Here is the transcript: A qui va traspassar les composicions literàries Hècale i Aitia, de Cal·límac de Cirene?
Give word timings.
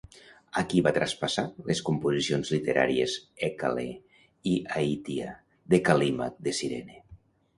A 0.59 0.61
qui 0.69 0.79
va 0.85 0.91
traspassar 0.93 1.43
les 1.67 1.81
composicions 1.89 2.49
literàries 2.55 3.13
Hècale 3.49 3.85
i 4.53 4.55
Aitia, 4.83 5.35
de 5.75 5.81
Cal·límac 5.91 6.41
de 6.49 6.57
Cirene? 6.61 6.99